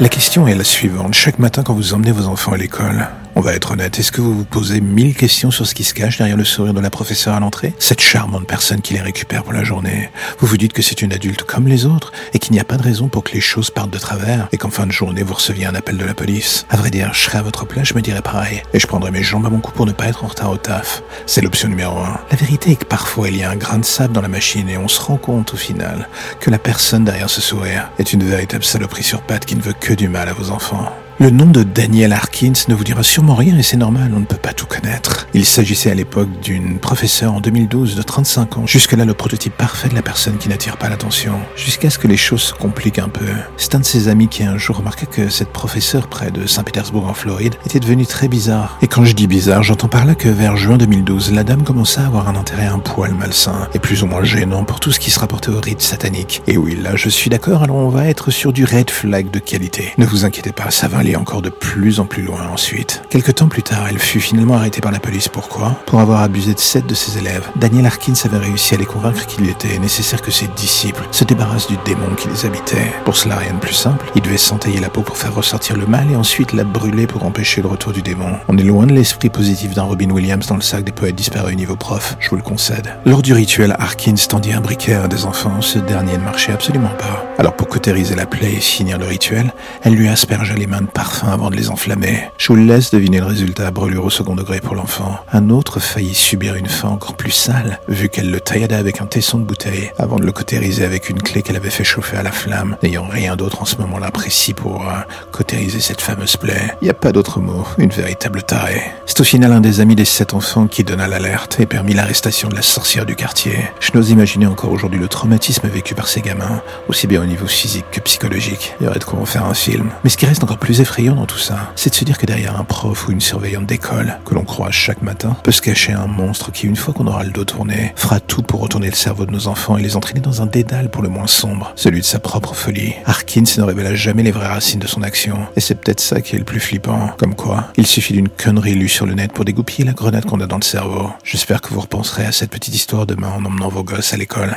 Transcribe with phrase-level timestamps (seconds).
[0.00, 1.14] La question est la suivante.
[1.14, 3.08] Chaque matin quand vous emmenez vos enfants à l'école,
[3.38, 5.94] on va être honnête, est-ce que vous vous posez mille questions sur ce qui se
[5.94, 7.72] cache derrière le sourire de la professeure à l'entrée?
[7.78, 10.10] Cette charmante personne qui les récupère pour la journée.
[10.40, 12.76] Vous vous dites que c'est une adulte comme les autres et qu'il n'y a pas
[12.76, 15.34] de raison pour que les choses partent de travers et qu'en fin de journée vous
[15.34, 16.66] receviez un appel de la police.
[16.68, 18.62] À vrai dire, je serais à votre place, je me dirais pareil.
[18.74, 20.56] Et je prendrais mes jambes à mon cou pour ne pas être en retard au
[20.56, 21.04] taf.
[21.26, 22.18] C'est l'option numéro un.
[22.32, 24.68] La vérité est que parfois il y a un grain de sable dans la machine
[24.68, 26.08] et on se rend compte au final
[26.40, 29.74] que la personne derrière ce sourire est une véritable saloperie sur pattes qui ne veut
[29.78, 30.92] que du mal à vos enfants.
[31.20, 34.24] Le nom de Daniel Harkins ne vous dira sûrement rien et c'est normal, on ne
[34.24, 35.26] peut pas tout connaître.
[35.34, 39.88] Il s'agissait à l'époque d'une professeure en 2012 de 35 ans, jusque-là le prototype parfait
[39.88, 43.08] de la personne qui n'attire pas l'attention, jusqu'à ce que les choses se compliquent un
[43.08, 43.26] peu.
[43.56, 47.08] C'est un de ses amis qui un jour remarqua que cette professeure près de Saint-Pétersbourg
[47.08, 48.78] en Floride était devenue très bizarre.
[48.80, 52.02] Et quand je dis bizarre, j'entends par là que vers juin 2012, la dame commença
[52.02, 55.00] à avoir un intérêt un poil malsain et plus ou moins gênant pour tout ce
[55.00, 56.42] qui se rapportait au rite satanique.
[56.46, 59.40] Et oui, là je suis d'accord, alors on va être sur du red flag de
[59.40, 59.94] qualité.
[59.98, 63.02] Ne vous inquiétez pas, ça va aller encore de plus en plus loin ensuite.
[63.08, 65.28] Quelque temps plus tard, elle fut finalement arrêtée par la police.
[65.28, 65.74] Pourquoi?
[65.86, 67.48] Pour avoir abusé de sept de ses élèves.
[67.56, 71.68] Daniel Harkins avait réussi à les convaincre qu'il était nécessaire que ses disciples se débarrassent
[71.68, 72.92] du démon qui les habitait.
[73.06, 74.04] Pour cela, rien de plus simple.
[74.14, 77.24] Il devait s'entailler la peau pour faire ressortir le mal et ensuite la brûler pour
[77.24, 78.32] empêcher le retour du démon.
[78.48, 81.56] On est loin de l'esprit positif d'un Robin Williams dans le sac des poètes disparus
[81.56, 82.88] niveau prof, je vous le concède.
[83.06, 85.62] Lors du rituel, Harkins tendit un briquet à un des enfants.
[85.62, 87.24] Ce dernier ne marchait absolument pas.
[87.38, 90.86] Alors pour cautériser la plaie et finir le rituel, elle lui aspergea les mains de
[90.98, 92.24] parfum avant de les enflammer.
[92.38, 95.16] Je vous laisse deviner le résultat, brûlure au second degré pour l'enfant.
[95.32, 99.06] Un autre faillit subir une fin encore plus sale, vu qu'elle le taillada avec un
[99.06, 102.24] tesson de bouteille, avant de le cautériser avec une clé qu'elle avait fait chauffer à
[102.24, 104.94] la flamme, n'ayant rien d'autre en ce moment-là précis pour euh,
[105.30, 106.74] cautériser cette fameuse plaie.
[106.82, 108.82] Il n'y a pas d'autre mot, une véritable tarée.
[109.06, 112.48] C'est au final un des amis des sept enfants qui donna l'alerte et permit l'arrestation
[112.48, 113.56] de la sorcière du quartier.
[113.78, 117.46] Je n'ose imaginer encore aujourd'hui le traumatisme vécu par ces gamins, aussi bien au niveau
[117.46, 118.74] physique que psychologique.
[118.80, 119.90] Il y aurait de quoi en faire un film.
[120.02, 122.24] Mais ce qui reste encore plus effrayant dans tout ça, c'est de se dire que
[122.24, 125.92] derrière un prof ou une surveillante d'école, que l'on croise chaque matin, peut se cacher
[125.92, 128.94] un monstre qui, une fois qu'on aura le dos tourné, fera tout pour retourner le
[128.94, 132.00] cerveau de nos enfants et les entraîner dans un dédale pour le moins sombre, celui
[132.00, 132.94] de sa propre folie.
[133.04, 136.36] Harkins ne révéla jamais les vraies racines de son action, et c'est peut-être ça qui
[136.36, 137.10] est le plus flippant.
[137.18, 140.40] Comme quoi, il suffit d'une connerie lue sur le net pour dégoupiller la grenade qu'on
[140.40, 141.10] a dans le cerveau.
[141.22, 144.56] J'espère que vous repenserez à cette petite histoire demain en emmenant vos gosses à l'école.